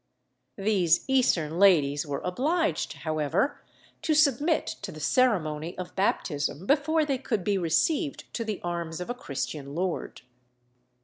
These 0.57 1.05
Eastern 1.07 1.59
ladies 1.59 2.07
were 2.07 2.23
obliged, 2.23 2.93
however, 3.05 3.61
to 4.01 4.15
submit 4.15 4.65
to 4.81 4.91
the 4.91 4.99
ceremony 4.99 5.77
of 5.77 5.95
baptism 5.95 6.65
before 6.65 7.05
they 7.05 7.19
could 7.19 7.43
be 7.43 7.59
received 7.59 8.23
to 8.33 8.43
the 8.43 8.59
arms 8.63 8.99
of 8.99 9.11
a 9.11 9.13
Christian 9.13 9.75
lord. 9.75 10.23